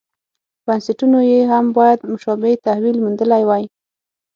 بنسټونو 0.65 1.19
یې 1.31 1.39
هم 1.51 1.65
باید 1.77 1.99
مشابه 2.11 2.51
تحول 2.65 2.95
موندلی 3.03 3.43
وای. 3.45 3.63